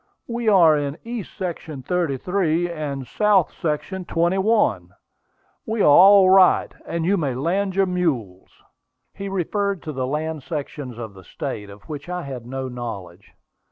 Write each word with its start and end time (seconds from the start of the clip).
We 0.25 0.49
are 0.49 0.75
in 0.75 0.97
east 1.03 1.37
section 1.37 1.83
33, 1.83 2.71
and 2.71 3.05
south 3.05 3.53
section 3.61 4.03
21. 4.05 4.89
We 5.67 5.81
are 5.83 5.85
all 5.85 6.27
right, 6.27 6.73
and 6.87 7.05
you 7.05 7.17
may 7.17 7.35
land 7.35 7.75
your 7.75 7.85
mules." 7.85 8.49
He 9.13 9.29
referred 9.29 9.83
to 9.83 9.91
the 9.91 10.07
land 10.07 10.41
sections 10.41 10.97
of 10.97 11.13
the 11.13 11.23
state, 11.23 11.69
of 11.69 11.83
which 11.83 12.09
I 12.09 12.23
had 12.23 12.47
no 12.47 12.67
knowledge. 12.67 13.35